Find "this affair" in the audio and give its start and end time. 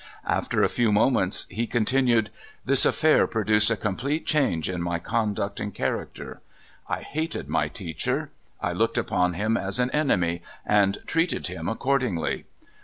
2.73-3.27